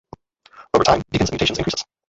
Over 0.73 0.83
time, 0.83 1.03
Deacon's 1.11 1.29
mutation 1.31 1.57
increases. 1.59 1.85